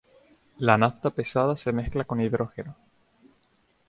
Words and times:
La 0.57 0.77
nafta 0.79 1.11
pesada 1.11 1.55
se 1.55 1.71
mezcla 1.71 2.05
con 2.05 2.19
hidrógeno. 2.21 2.75